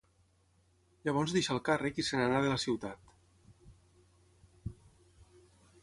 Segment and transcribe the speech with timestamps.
[1.09, 3.13] Llavors deixà el càrrec i se n'anà de la ciutat.